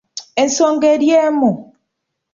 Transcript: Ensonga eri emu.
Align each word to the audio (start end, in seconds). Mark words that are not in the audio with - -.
Ensonga 0.41 0.87
eri 0.95 1.09
emu. 1.27 1.51